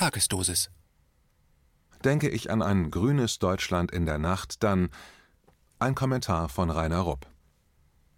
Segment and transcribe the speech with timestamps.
[0.00, 0.70] Tagesdosis.
[2.02, 4.88] Denke ich an ein grünes Deutschland in der Nacht, dann
[5.78, 7.26] ein Kommentar von Rainer Rupp.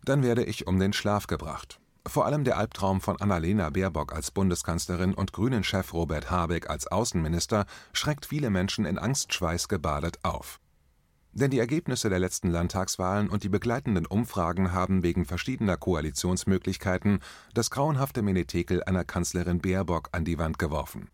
[0.05, 1.81] Dann werde ich um den Schlaf gebracht.
[2.07, 7.67] Vor allem der Albtraum von Annalena Baerbock als Bundeskanzlerin und Grünen-Chef Robert Habeck als Außenminister
[7.93, 10.61] schreckt viele Menschen in Angstschweiß gebadet auf.
[11.33, 17.19] Denn die Ergebnisse der letzten Landtagswahlen und die begleitenden Umfragen haben wegen verschiedener Koalitionsmöglichkeiten
[17.55, 21.11] das grauenhafte Menetekel einer Kanzlerin Baerbock an die Wand geworfen.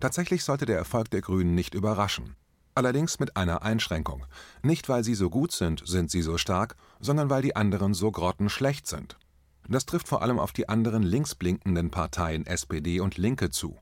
[0.00, 2.36] Tatsächlich sollte der Erfolg der Grünen nicht überraschen.
[2.74, 4.26] Allerdings mit einer Einschränkung.
[4.62, 8.10] Nicht weil sie so gut sind, sind sie so stark, sondern weil die anderen so
[8.10, 9.16] grottenschlecht sind.
[9.68, 13.78] Das trifft vor allem auf die anderen linksblinkenden Parteien SPD und Linke zu.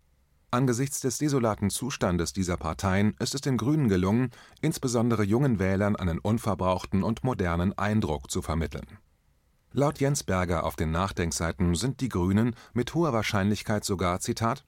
[0.51, 6.21] Angesichts des desolaten Zustandes dieser Parteien ist es den Grünen gelungen, insbesondere jungen Wählern einen
[6.21, 8.87] unverbrauchten und modernen Eindruck zu vermitteln.
[9.73, 14.65] Laut Jens Berger auf den Nachdenkseiten sind die Grünen mit hoher Wahrscheinlichkeit sogar, Zitat,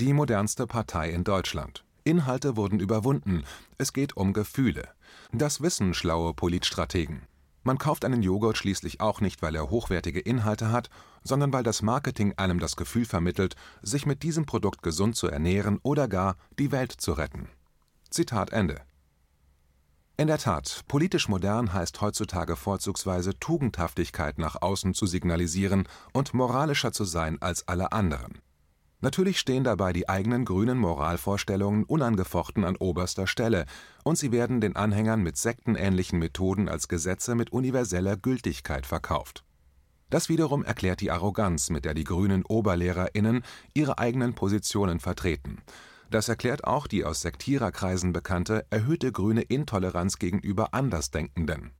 [0.00, 1.84] die modernste Partei in Deutschland.
[2.04, 3.44] Inhalte wurden überwunden,
[3.78, 4.88] es geht um Gefühle.
[5.32, 7.22] Das wissen schlaue Politstrategen.
[7.64, 10.88] Man kauft einen Joghurt schließlich auch nicht, weil er hochwertige Inhalte hat,
[11.22, 15.78] sondern weil das Marketing einem das Gefühl vermittelt, sich mit diesem Produkt gesund zu ernähren
[15.82, 17.48] oder gar die Welt zu retten.
[18.08, 18.80] Zitat Ende.
[20.16, 26.92] In der Tat, politisch modern heißt heutzutage vorzugsweise Tugendhaftigkeit nach außen zu signalisieren und moralischer
[26.92, 28.40] zu sein als alle anderen.
[29.00, 33.64] Natürlich stehen dabei die eigenen grünen Moralvorstellungen unangefochten an oberster Stelle,
[34.02, 39.44] und sie werden den Anhängern mit sektenähnlichen Methoden als Gesetze mit universeller Gültigkeit verkauft.
[40.10, 45.62] Das wiederum erklärt die Arroganz, mit der die grünen OberlehrerInnen ihre eigenen Positionen vertreten.
[46.10, 51.72] Das erklärt auch die aus Sektiererkreisen bekannte erhöhte grüne Intoleranz gegenüber Andersdenkenden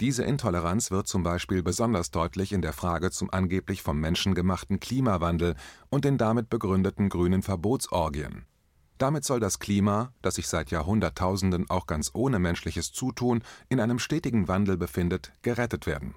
[0.00, 4.78] diese Intoleranz wird zum Beispiel besonders deutlich in der Frage zum angeblich vom Menschen gemachten
[4.78, 5.56] Klimawandel
[5.90, 8.44] und den damit begründeten grünen Verbotsorgien.
[8.98, 13.98] Damit soll das Klima, das sich seit Jahrhunderttausenden auch ganz ohne menschliches Zutun in einem
[13.98, 16.14] stetigen Wandel befindet, gerettet werden.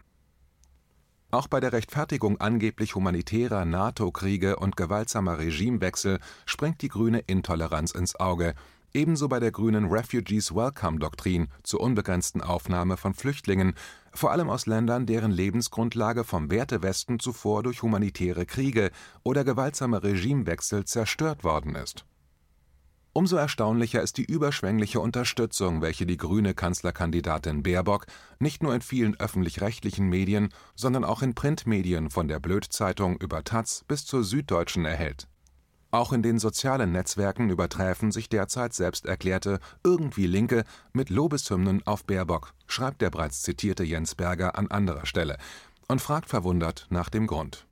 [1.31, 8.19] Auch bei der Rechtfertigung angeblich humanitärer NATO-Kriege und gewaltsamer Regimewechsel springt die grüne Intoleranz ins
[8.19, 8.53] Auge
[8.93, 13.73] Ebenso bei der grünen Refugees Welcome-Doktrin zur unbegrenzten Aufnahme von Flüchtlingen,
[14.13, 18.91] vor allem aus Ländern, deren Lebensgrundlage vom Wertewesten zuvor durch humanitäre Kriege
[19.23, 22.05] oder gewaltsame Regimewechsel zerstört worden ist.
[23.13, 28.07] Umso erstaunlicher ist die überschwängliche Unterstützung, welche die grüne Kanzlerkandidatin Baerbock
[28.39, 33.85] nicht nur in vielen öffentlich-rechtlichen Medien, sondern auch in Printmedien von der Blöd-Zeitung über taz
[33.87, 35.27] bis zur Süddeutschen erhält
[35.91, 40.63] auch in den sozialen Netzwerken überträfen sich derzeit selbsterklärte „irgendwie Linke
[40.93, 45.37] “mit Lobeshymnen auf Baerbock, schreibt der bereits zitierte Jens Berger an anderer Stelle
[45.87, 47.67] und fragt verwundert nach dem Grund.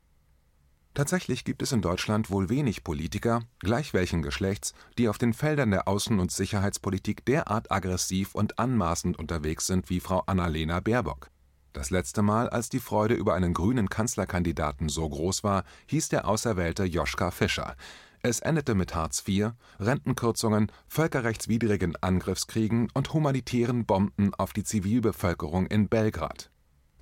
[0.94, 5.72] Tatsächlich gibt es in Deutschland wohl wenig Politiker, gleich welchen Geschlechts, die auf den Feldern
[5.72, 11.30] der Außen und Sicherheitspolitik derart aggressiv und anmaßend unterwegs sind wie Frau Annalena Baerbock.
[11.72, 16.28] Das letzte Mal, als die Freude über einen grünen Kanzlerkandidaten so groß war, hieß der
[16.28, 17.76] Auserwählte Joschka Fischer
[18.22, 25.88] es endete mit Hartz IV, Rentenkürzungen, völkerrechtswidrigen Angriffskriegen und humanitären Bomben auf die Zivilbevölkerung in
[25.88, 26.52] Belgrad.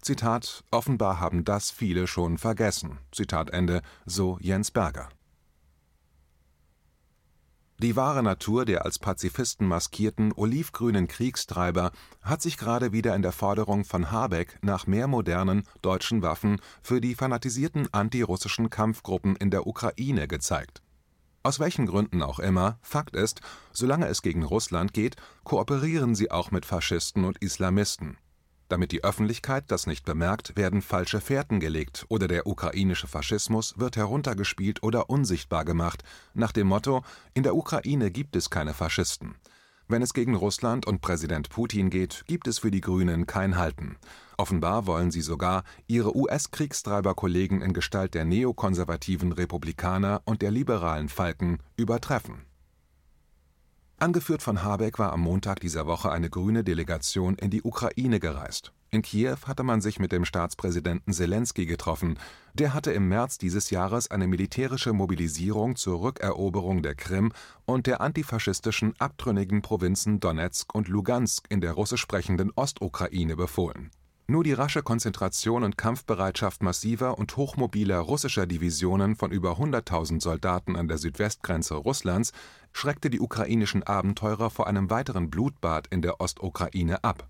[0.01, 3.00] Zitat: Offenbar haben das viele schon vergessen.
[3.11, 5.09] Zitat Ende, so Jens Berger.
[7.79, 11.91] Die wahre Natur der als Pazifisten maskierten olivgrünen Kriegstreiber
[12.23, 17.01] hat sich gerade wieder in der Forderung von Habeck nach mehr modernen deutschen Waffen für
[17.01, 20.81] die fanatisierten antirussischen Kampfgruppen in der Ukraine gezeigt
[21.47, 23.40] aus welchen Gründen auch immer, Fakt ist,
[23.72, 25.16] solange es gegen Russland geht,
[25.46, 28.18] kooperieren sie auch mit Faschisten und Islamisten.
[28.68, 33.96] Damit die Öffentlichkeit das nicht bemerkt, werden falsche Fährten gelegt oder der ukrainische Faschismus wird
[33.96, 36.03] heruntergespielt oder unsichtbar gemacht,
[36.34, 39.35] nach dem Motto: In der Ukraine gibt es keine Faschisten.
[39.89, 43.95] Wenn es gegen Russland und Präsident Putin geht, gibt es für die Grünen kein Halten.
[44.35, 51.59] Offenbar wollen sie sogar ihre US-Kriegstreiberkollegen in Gestalt der neokonservativen Republikaner und der liberalen Falken
[51.78, 52.45] übertreffen.
[53.97, 58.73] Angeführt von Habeck war am Montag dieser Woche eine grüne Delegation in die Ukraine gereist.
[58.89, 62.17] In Kiew hatte man sich mit dem Staatspräsidenten Zelensky getroffen.
[62.53, 67.34] Der hatte im März dieses Jahres eine militärische Mobilisierung zur Rückeroberung der Krim
[67.66, 73.91] und der antifaschistischen abtrünnigen Provinzen Donetsk und Lugansk in der russisch sprechenden Ostukraine befohlen
[74.29, 80.75] nur die rasche Konzentration und Kampfbereitschaft massiver und hochmobiler russischer Divisionen von über 100.000 Soldaten
[80.75, 82.33] an der Südwestgrenze Russlands
[82.73, 87.29] schreckte die ukrainischen Abenteurer vor einem weiteren Blutbad in der Ostukraine ab.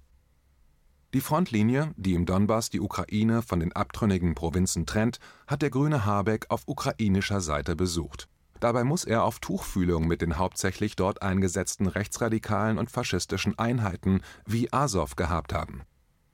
[1.13, 6.05] Die Frontlinie, die im Donbass die Ukraine von den abtrünnigen Provinzen trennt, hat der grüne
[6.05, 8.27] Habeck auf ukrainischer Seite besucht
[8.59, 14.71] Dabei muss er auf Tuchfühlung mit den hauptsächlich dort eingesetzten rechtsradikalen und faschistischen Einheiten wie
[14.73, 15.83] Asow gehabt haben.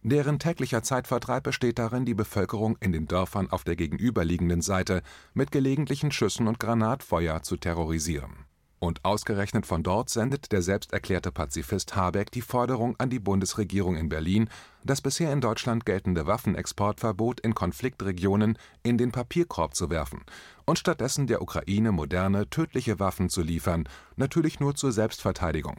[0.03, 5.01] Deren täglicher Zeitvertreib besteht darin, die Bevölkerung in den Dörfern auf der gegenüberliegenden Seite
[5.33, 8.45] mit gelegentlichen Schüssen und Granatfeuer zu terrorisieren.
[8.83, 14.09] Und ausgerechnet von dort sendet der selbsterklärte Pazifist Habeck die Forderung an die Bundesregierung in
[14.09, 14.49] Berlin,
[14.83, 20.19] das bisher in Deutschland geltende Waffenexportverbot in Konfliktregionen in den Papierkorb zu werfen
[20.65, 23.87] und stattdessen der Ukraine moderne, tödliche Waffen zu liefern,
[24.17, 25.77] natürlich nur zur Selbstverteidigung.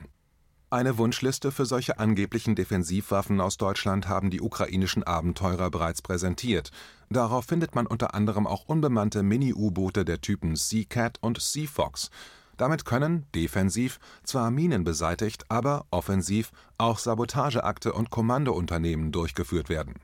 [0.70, 6.70] Eine Wunschliste für solche angeblichen Defensivwaffen aus Deutschland haben die ukrainischen Abenteurer bereits präsentiert.
[7.10, 12.10] Darauf findet man unter anderem auch unbemannte Mini-U-Boote der Typen Sea Cat und Sea Fox.
[12.56, 19.94] Damit können defensiv zwar Minen beseitigt, aber offensiv auch Sabotageakte und Kommandounternehmen durchgeführt werden.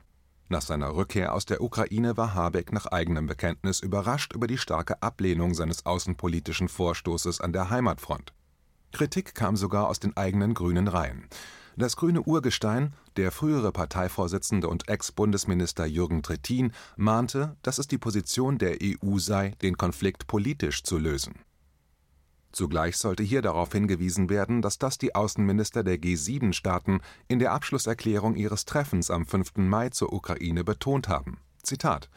[0.49, 5.01] Nach seiner Rückkehr aus der Ukraine war Habeck nach eigenem Bekenntnis überrascht über die starke
[5.01, 8.33] Ablehnung seines außenpolitischen Vorstoßes an der Heimatfront.
[8.91, 11.29] Kritik kam sogar aus den eigenen grünen Reihen.
[11.77, 18.59] Das grüne Urgestein, der frühere Parteivorsitzende und Ex-Bundesminister Jürgen Trittin, mahnte, dass es die Position
[18.59, 21.35] der EU sei, den Konflikt politisch zu lösen.
[22.53, 28.37] Zugleich sollte hier darauf hingewiesen werden, dass das die Außenminister der G7-Staaten in der Abschlusserklärung
[28.37, 29.57] ihres Treffens am 5.
[29.57, 31.39] Mai zur Ukraine betont haben.
[31.63, 32.11] Zitat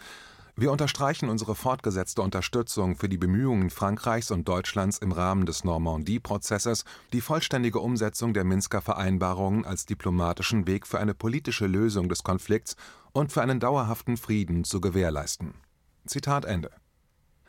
[0.55, 6.85] wir unterstreichen unsere fortgesetzte Unterstützung für die Bemühungen Frankreichs und Deutschlands im Rahmen des Normandie-Prozesses,
[7.11, 12.75] die vollständige Umsetzung der Minsker Vereinbarungen als diplomatischen Weg für eine politische Lösung des Konflikts
[13.13, 15.55] und für einen dauerhaften Frieden zu gewährleisten.
[16.05, 16.69] Zitat Ende.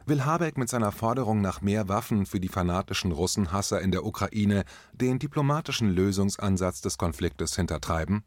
[0.06, 4.64] Will Habeck mit seiner Forderung nach mehr Waffen für die fanatischen Russenhasser in der Ukraine
[4.92, 8.22] den diplomatischen Lösungsansatz des Konfliktes hintertreiben?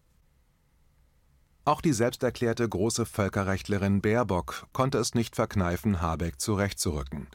[1.66, 7.28] Auch die selbsterklärte große Völkerrechtlerin Baerbock konnte es nicht verkneifen, Habeck zurechtzurücken.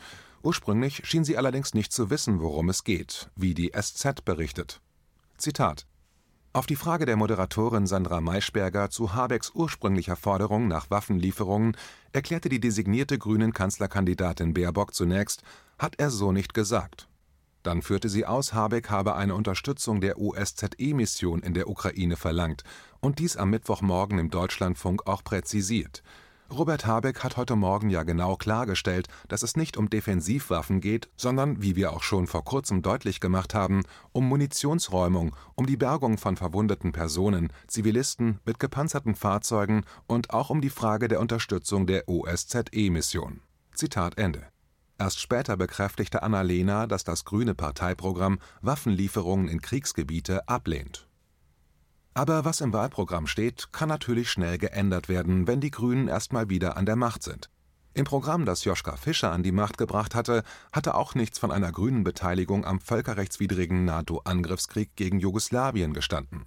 [0.43, 4.81] Ursprünglich schien sie allerdings nicht zu wissen, worum es geht, wie die SZ berichtet.
[5.39, 5.87] Zitat
[6.55, 11.77] auf die Frage der Moderatorin Sandra Maischberger zu Habecks ursprünglicher Forderung nach Waffenlieferungen
[12.13, 15.43] erklärte die designierte grünen Kanzlerkandidatin Baerbock zunächst,
[15.79, 17.09] hat er so nicht gesagt.
[17.63, 22.65] Dann führte sie aus, Habeck habe eine Unterstützung der OSZE-Mission in der Ukraine verlangt
[23.01, 26.03] und dies am Mittwochmorgen im Deutschlandfunk auch präzisiert.
[26.53, 31.63] Robert Habeck hat heute Morgen ja genau klargestellt, dass es nicht um Defensivwaffen geht, sondern,
[31.63, 36.37] wie wir auch schon vor kurzem deutlich gemacht haben, um Munitionsräumung, um die Bergung von
[36.37, 43.41] verwundeten Personen, Zivilisten mit gepanzerten Fahrzeugen und auch um die Frage der Unterstützung der OSZE-Mission.
[43.75, 44.47] Zitat Ende.
[44.99, 51.09] Erst später bekräftigte Annalena, dass das grüne Parteiprogramm Waffenlieferungen in Kriegsgebiete ablehnt.
[52.15, 56.77] Aber was im Wahlprogramm steht, kann natürlich schnell geändert werden, wenn die Grünen erstmal wieder
[56.77, 57.49] an der Macht sind.
[57.95, 61.73] Im Programm, das Joschka Fischer an die Macht gebracht hatte, hatte auch nichts von einer
[61.73, 66.47] grünen Beteiligung am völkerrechtswidrigen NATO-Angriffskrieg gegen Jugoslawien gestanden.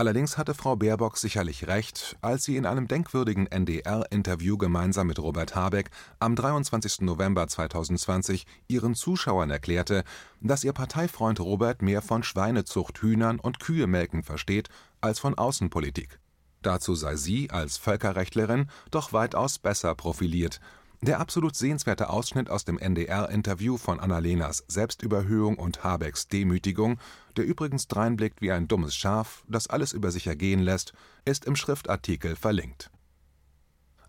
[0.00, 5.54] Allerdings hatte Frau Baerbock sicherlich recht, als sie in einem denkwürdigen NDR-Interview gemeinsam mit Robert
[5.54, 7.02] Habeck am 23.
[7.02, 10.04] November 2020 ihren Zuschauern erklärte,
[10.40, 14.70] dass ihr Parteifreund Robert mehr von Schweinezucht, Hühnern und Kühemelken versteht
[15.02, 16.18] als von Außenpolitik.
[16.62, 20.60] Dazu sei sie als Völkerrechtlerin doch weitaus besser profiliert
[21.02, 26.98] der absolut sehenswerte Ausschnitt aus dem NDR-Interview von Annalenas Selbstüberhöhung und Habecks Demütigung,
[27.36, 30.92] der übrigens dreinblickt wie ein dummes Schaf, das alles über sich ergehen lässt,
[31.24, 32.90] ist im Schriftartikel verlinkt.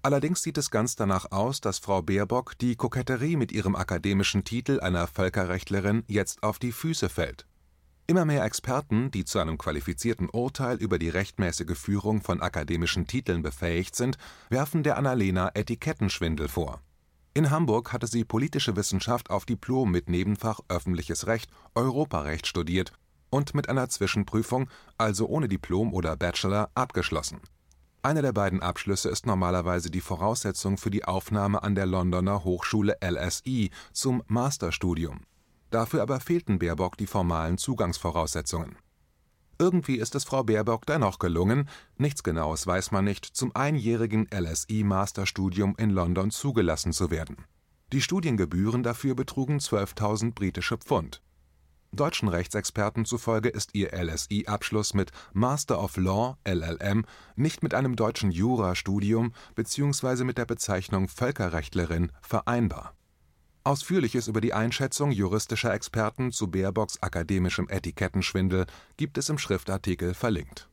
[0.04, 4.80] Allerdings sieht es ganz danach aus, dass Frau Baerbock die Koketterie mit ihrem akademischen Titel
[4.80, 7.46] einer Völkerrechtlerin jetzt auf die Füße fällt.
[8.12, 13.42] Immer mehr Experten, die zu einem qualifizierten Urteil über die rechtmäßige Führung von akademischen Titeln
[13.42, 14.18] befähigt sind,
[14.50, 16.82] werfen der Annalena Etikettenschwindel vor.
[17.34, 22.92] In Hamburg hatte sie Politische Wissenschaft auf Diplom mit Nebenfach Öffentliches Recht, Europarecht studiert
[23.30, 27.40] und mit einer Zwischenprüfung, also ohne Diplom oder Bachelor, abgeschlossen.
[28.04, 32.98] Einer der beiden Abschlüsse ist normalerweise die Voraussetzung für die Aufnahme an der Londoner Hochschule
[33.02, 35.22] LSE zum Masterstudium
[35.72, 38.78] Dafür aber fehlten Baerbock die formalen Zugangsvoraussetzungen.
[39.58, 45.76] Irgendwie ist es Frau Baerbock dennoch gelungen, nichts Genaues weiß man nicht, zum einjährigen LSI-Masterstudium
[45.78, 47.38] in London zugelassen zu werden.
[47.94, 51.22] Die Studiengebühren dafür betrugen 12.000 britische Pfund.
[51.94, 58.32] Deutschen Rechtsexperten zufolge ist ihr LSI-Abschluss mit Master of Law (LLM) nicht mit einem deutschen
[58.32, 60.24] Jurastudium bzw.
[60.24, 62.96] mit der Bezeichnung Völkerrechtlerin vereinbar
[63.64, 68.66] Ausführliches über die Einschätzung juristischer Experten zu Baerbocks akademischem Etikettenschwindel
[68.98, 70.68] gibt es im Schriftartikel verlinkt.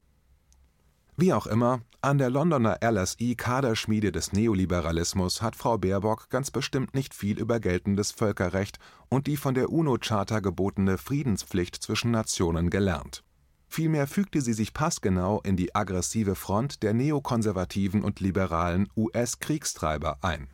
[1.17, 6.95] Wie auch immer, an der Londoner LSI Kaderschmiede des Neoliberalismus hat Frau Baerbock ganz bestimmt
[6.95, 8.79] nicht viel über geltendes Völkerrecht
[9.09, 13.25] und die von der UNO-Charta gebotene Friedenspflicht zwischen Nationen gelernt.
[13.67, 20.49] Vielmehr fügte sie sich passgenau in die aggressive Front der neokonservativen und liberalen US-Kriegstreiber ein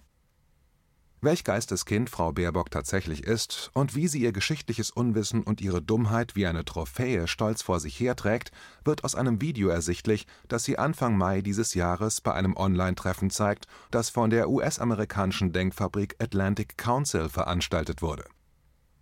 [1.24, 6.36] welch Geisteskind Frau Baerbock tatsächlich ist und wie sie ihr geschichtliches Unwissen und ihre Dummheit
[6.36, 8.52] wie eine Trophäe stolz vor sich herträgt,
[8.84, 13.66] wird aus einem Video ersichtlich, das sie Anfang Mai dieses Jahres bei einem Online-Treffen zeigt,
[13.90, 18.24] das von der US-amerikanischen Denkfabrik Atlantic Council veranstaltet wurde.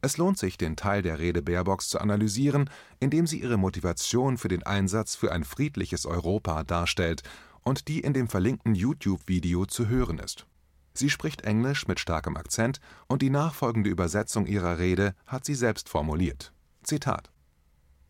[0.00, 4.48] Es lohnt sich, den Teil der Rede Baerbocks zu analysieren, indem sie ihre Motivation für
[4.48, 7.22] den Einsatz für ein friedliches Europa darstellt
[7.62, 10.46] und die in dem verlinkten YouTube-Video zu hören ist
[10.94, 15.88] Sie spricht Englisch mit starkem Akzent und die nachfolgende Übersetzung ihrer Rede hat sie selbst
[15.88, 16.52] formuliert.
[16.82, 17.32] Zitat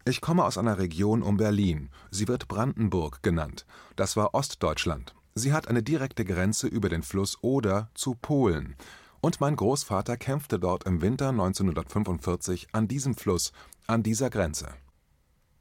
[0.05, 1.89] ich komme aus einer Region um Berlin.
[2.11, 3.67] Sie wird Brandenburg genannt.
[3.95, 5.15] Das war Ostdeutschland.
[5.37, 8.75] Sie hat eine direkte Grenze über den Fluss Oder zu Polen.
[9.21, 13.53] Und mein Großvater kämpfte dort im Winter 1945 an diesem Fluss,
[13.87, 14.71] an dieser Grenze.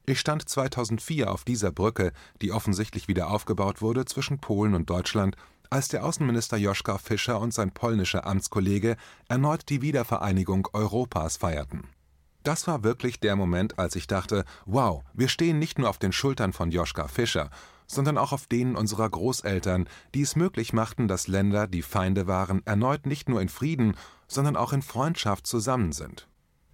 [0.08, 2.12] Ich stand 2004 auf dieser Brücke,
[2.42, 5.36] die offensichtlich wieder aufgebaut wurde zwischen Polen und Deutschland
[5.72, 8.98] als der Außenminister Joschka Fischer und sein polnischer Amtskollege
[9.30, 11.88] erneut die Wiedervereinigung Europas feierten.
[12.44, 16.12] Das war wirklich der Moment, als ich dachte, wow, wir stehen nicht nur auf den
[16.12, 17.50] Schultern von Joschka Fischer,
[17.88, 22.66] sondern auch auf denen unserer Großeltern, die es möglich machten, dass Länder, die Feinde waren,
[22.66, 23.96] erneut nicht nur in Frieden,
[24.28, 26.28] sondern auch in Freundschaft zusammen sind.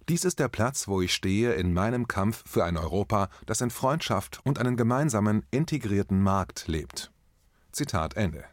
[0.08, 3.70] Dies ist der Platz, wo ich stehe in meinem Kampf für ein Europa, das in
[3.70, 7.12] Freundschaft und einen gemeinsamen, integrierten Markt lebt.
[7.72, 8.44] Zitat Ende.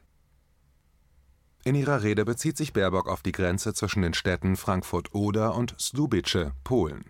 [1.68, 6.52] In ihrer Rede bezieht sich Baerbock auf die Grenze zwischen den Städten Frankfurt-Oder und Słubice,
[6.64, 7.06] Polen.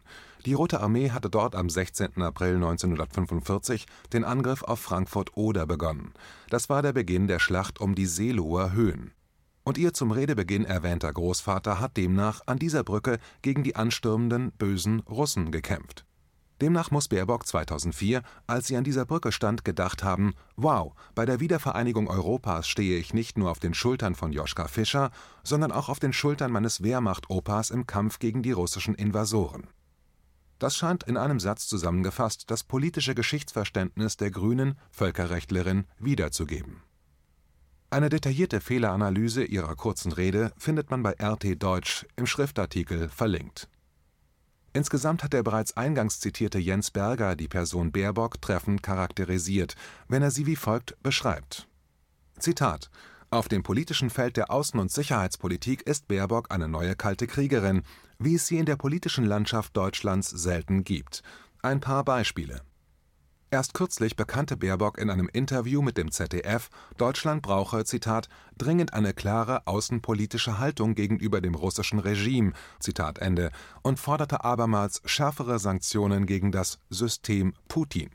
[0.45, 2.21] Die Rote Armee hatte dort am 16.
[2.21, 6.13] April 1945 den Angriff auf Frankfurt-Oder begonnen.
[6.50, 9.12] Das war der Beginn der Schlacht um die Seelower Höhen.
[9.65, 15.01] Und ihr zum Redebeginn erwähnter Großvater hat demnach an dieser Brücke gegen die anstürmenden, bösen
[15.01, 16.05] Russen gekämpft
[16.62, 21.41] Demnach muss Baerbock 2004, als sie an dieser Brücke stand, gedacht haben: Wow, bei der
[21.41, 25.12] Wiedervereinigung Europas stehe ich nicht nur auf den Schultern von Joschka Fischer,
[25.43, 29.67] sondern auch auf den Schultern meines Wehrmacht-Opas im Kampf gegen die russischen Invasoren.
[30.57, 36.81] Das scheint in einem Satz zusammengefasst das politische Geschichtsverständnis der grünen Völkerrechtlerin wiederzugeben.
[37.89, 43.69] Eine detaillierte Fehleranalyse ihrer kurzen Rede findet man bei RT Deutsch im Schriftartikel verlinkt
[44.75, 49.75] Insgesamt hat der bereits eingangs zitierte Jens Berger die Person Baerbock treffend charakterisiert,
[50.10, 51.65] wenn er sie wie folgt beschreibt:
[52.39, 52.89] Zitat
[53.29, 57.84] auf dem politischen Feld der Außen und Sicherheitspolitik ist Baerbock eine neue kalte Kriegerin,
[58.20, 61.24] wie es sie in der politischen Landschaft Deutschlands selten gibt.
[61.62, 62.62] Ein paar Beispiele
[63.55, 69.13] Erst kürzlich bekannte Baerbock in einem Interview mit dem ZDF, Deutschland brauche Zitat „dringend eine
[69.13, 76.51] klare außenpolitische Haltung gegenüber dem russischen Regime Zitat Ende, und forderte abermals schärfere Sanktionen gegen
[76.51, 78.09] das „System Putin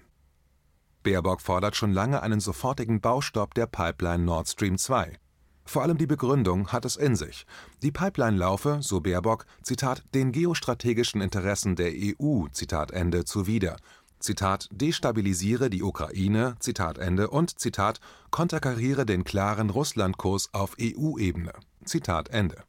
[1.05, 5.19] “.Baerbock fordert schon lange einen sofortigen Baustopp der Pipeline Nord Stream 2.
[5.65, 7.47] Vor allem die Begründung hat es in sich.
[7.83, 13.77] Die Pipeline laufe, so Baerbock, Zitat, den geostrategischen Interessen der EU Zitat Ende zuwider
[14.21, 18.01] Zitat, destabilisiere die Ukraine Zitat Ende und Zitat,
[18.31, 21.53] konterkariere den klaren Russlandkurs auf EU-Ebene.
[21.85, 22.63] Zitat Ende.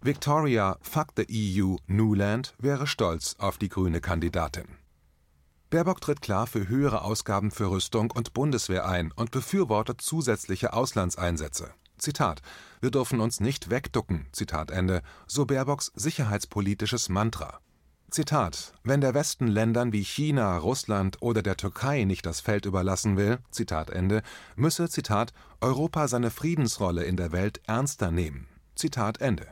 [0.00, 4.64] Victoria Fuck the EU Newland wäre stolz auf die grüne Kandidatin.
[5.68, 11.74] Baerbock tritt klar für höhere Ausgaben für Rüstung und Bundeswehr ein und befürwortet zusätzliche Auslandseinsätze.
[11.98, 12.40] Zitat:
[12.80, 17.60] Wir dürfen uns nicht wegducken, Zitat Ende, so Baerbocks sicherheitspolitisches Mantra.
[18.16, 23.18] Zitat: Wenn der Westen Ländern wie China, Russland oder der Türkei nicht das Feld überlassen
[23.18, 24.22] will, Zitat Ende,
[24.54, 28.48] müsse Zitat Europa seine Friedensrolle in der Welt ernster nehmen.
[28.74, 29.48] Zitat Ende.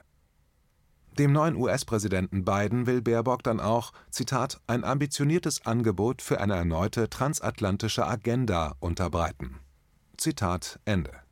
[1.19, 7.11] Dem neuen US-Präsidenten Biden will Baerbock dann auch Zitat ein ambitioniertes Angebot für eine erneute
[7.11, 9.61] transatlantische Agenda unterbreiten.
[10.17, 11.24] Zitat Ende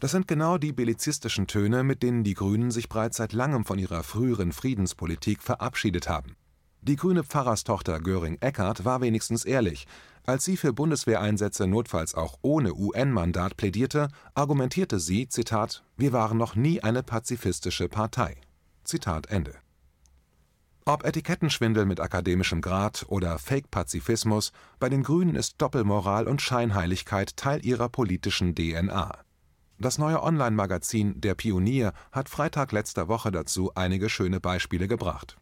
[0.00, 3.78] das sind genau die bellizistischen Töne, mit denen die Grünen sich bereits seit langem von
[3.78, 6.36] ihrer früheren Friedenspolitik verabschiedet haben.
[6.82, 9.86] Die grüne Pfarrerstochter Göring-Eckardt war wenigstens ehrlich.
[10.24, 16.54] Als sie für Bundeswehreinsätze notfalls auch ohne UN-Mandat plädierte, argumentierte sie: Zitat, Wir waren noch
[16.54, 18.36] nie eine pazifistische Partei.
[18.84, 19.54] Zitat Ende.
[20.84, 27.66] Ob Etikettenschwindel mit akademischem Grad oder Fake-Pazifismus, bei den Grünen ist Doppelmoral und Scheinheiligkeit Teil
[27.66, 29.25] ihrer politischen DNA.
[29.78, 35.36] Das neue Online-Magazin Der Pionier hat Freitag letzter Woche dazu einige schöne Beispiele gebracht.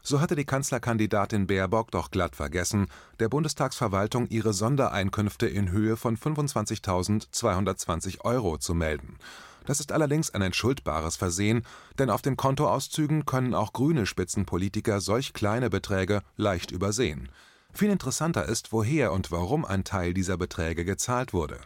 [0.00, 2.86] So hatte die Kanzlerkandidatin Baerbock doch glatt vergessen,
[3.20, 9.18] der Bundestagsverwaltung ihre Sondereinkünfte in Höhe von 25.220 Euro zu melden.
[9.66, 11.66] Das ist allerdings ein entschuldbares Versehen,
[11.98, 17.28] denn auf den Kontoauszügen können auch grüne Spitzenpolitiker solch kleine Beträge leicht übersehen.
[17.74, 21.58] Viel interessanter ist, woher und warum ein Teil dieser Beträge gezahlt wurde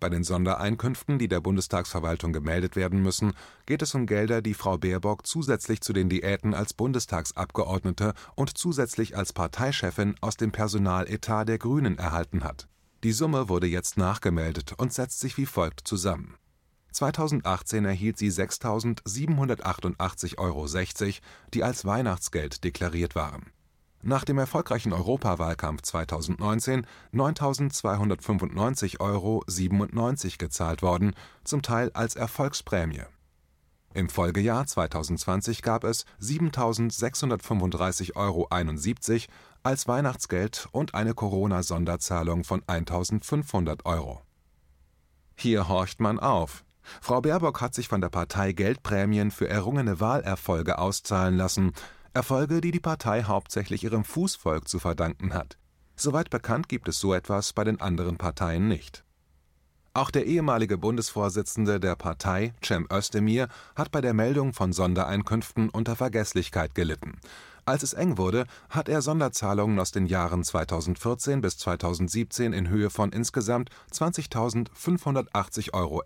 [0.00, 3.34] bei den Sondereinkünften, die der Bundestagsverwaltung gemeldet werden müssen,
[3.66, 9.16] geht es um Gelder, die Frau Baerbock zusätzlich zu den Diäten als Bundestagsabgeordnete und zusätzlich
[9.16, 12.68] als Parteichefin aus dem Personaletat der Grünen erhalten hat.
[13.02, 16.34] Die Summe wurde jetzt nachgemeldet und setzt sich wie folgt zusammen:
[16.92, 20.66] 2018 erhielt sie 6.788,60 Euro,
[21.52, 23.53] die als Weihnachtsgeld deklariert waren
[24.06, 29.42] nach dem erfolgreichen Europawahlkampf 2019 9.295,97 Euro
[30.38, 33.02] gezahlt worden, zum Teil als Erfolgsprämie.
[33.94, 38.48] Im Folgejahr 2020 gab es 7.635,71 Euro
[39.62, 44.20] als Weihnachtsgeld und eine Corona-Sonderzahlung von 1.500 Euro.
[45.36, 46.64] Hier horcht man auf.
[47.00, 51.72] Frau Baerbock hat sich von der Partei Geldprämien für errungene Wahlerfolge auszahlen lassen
[52.14, 55.58] Erfolge, die die Partei hauptsächlich ihrem Fußvolk zu verdanken hat.
[55.96, 59.04] Soweit bekannt gibt es so etwas bei den anderen Parteien nicht.
[59.94, 65.96] Auch der ehemalige Bundesvorsitzende der Partei, Cem Özdemir, hat bei der Meldung von Sondereinkünften unter
[65.96, 67.18] Vergesslichkeit gelitten.
[67.64, 72.90] Als es eng wurde, hat er Sonderzahlungen aus den Jahren 2014 bis 2017 in Höhe
[72.90, 76.02] von insgesamt 20.580,11 Euro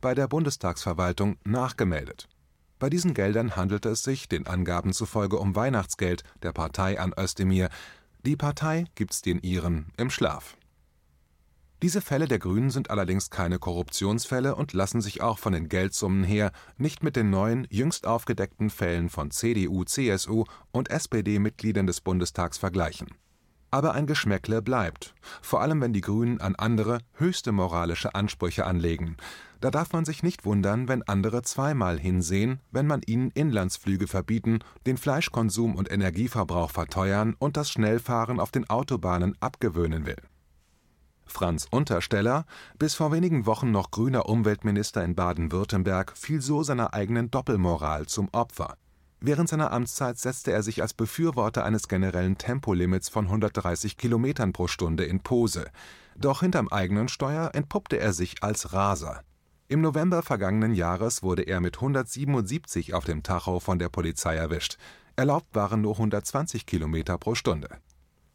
[0.00, 2.28] bei der Bundestagsverwaltung nachgemeldet
[2.78, 7.68] bei diesen Geldern handelte es sich den Angaben zufolge um Weihnachtsgeld der Partei an Özdemir,
[8.24, 10.56] die Partei gibt's den ihren im Schlaf.
[11.82, 16.24] Diese Fälle der Grünen sind allerdings keine Korruptionsfälle und lassen sich auch von den Geldsummen
[16.24, 22.56] her nicht mit den neuen, jüngst aufgedeckten Fällen von CDU, CSU und SPD-Mitgliedern des Bundestags
[22.56, 23.08] vergleichen.
[23.70, 29.18] Aber ein Geschmäckle bleibt, vor allem wenn die Grünen an andere höchste moralische Ansprüche anlegen.
[29.64, 34.58] Da darf man sich nicht wundern, wenn andere zweimal hinsehen, wenn man ihnen Inlandsflüge verbieten,
[34.84, 40.18] den Fleischkonsum und Energieverbrauch verteuern und das Schnellfahren auf den Autobahnen abgewöhnen will.
[41.24, 42.44] Franz Untersteller,
[42.78, 48.28] bis vor wenigen Wochen noch grüner Umweltminister in Baden-Württemberg, fiel so seiner eigenen Doppelmoral zum
[48.32, 48.76] Opfer.
[49.20, 54.66] Während seiner Amtszeit setzte er sich als Befürworter eines generellen Tempolimits von 130 Kilometern pro
[54.66, 55.70] Stunde in Pose.
[56.18, 59.22] Doch hinterm eigenen Steuer entpuppte er sich als Raser.
[59.66, 64.76] Im November vergangenen Jahres wurde er mit 177 auf dem Tacho von der Polizei erwischt.
[65.16, 67.68] Erlaubt waren nur 120 Kilometer pro Stunde.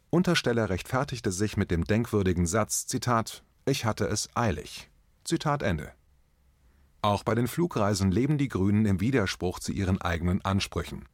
[0.10, 4.90] Untersteller rechtfertigte sich mit dem denkwürdigen Satz: Zitat, Ich hatte es eilig.
[5.24, 5.92] Zitat Ende.
[7.04, 11.06] Auch bei den Flugreisen leben die Grünen im Widerspruch zu ihren eigenen Ansprüchen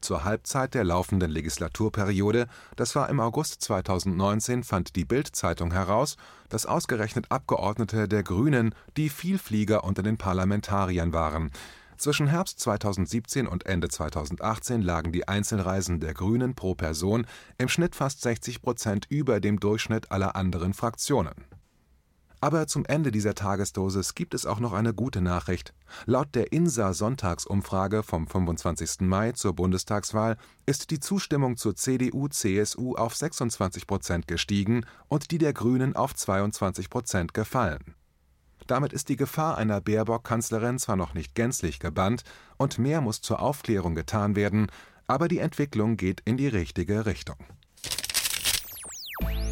[0.00, 6.16] zur Halbzeit der laufenden Legislaturperiode, das war im August 2019, fand die Bild-Zeitung heraus,
[6.48, 11.50] dass ausgerechnet Abgeordnete der Grünen die Vielflieger unter den Parlamentariern waren.
[11.96, 17.26] Zwischen Herbst 2017 und Ende 2018 lagen die Einzelreisen der Grünen pro Person
[17.58, 21.34] im Schnitt fast 60 Prozent über dem Durchschnitt aller anderen Fraktionen
[22.40, 25.74] aber zum Ende dieser Tagesdosis gibt es auch noch eine gute Nachricht.
[26.06, 29.00] Laut der INSA-Sonntagsumfrage vom 25.
[29.00, 35.52] Mai zur Bundestagswahl ist die Zustimmung zur CDU/CSU auf 26 Prozent gestiegen und die der
[35.52, 37.94] Grünen auf 22 Prozent gefallen.
[38.66, 42.22] Damit ist die Gefahr einer Baerbock-Kanzlerin zwar noch nicht gänzlich gebannt
[42.56, 44.70] und mehr muss zur Aufklärung getan werden,
[45.06, 47.38] aber die Entwicklung geht in die richtige Richtung